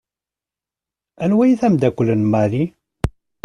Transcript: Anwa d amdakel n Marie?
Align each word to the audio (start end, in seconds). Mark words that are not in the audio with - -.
Anwa 1.23 1.45
d 1.59 1.61
amdakel 1.67 2.09
n 2.19 2.21
Marie? 2.31 2.67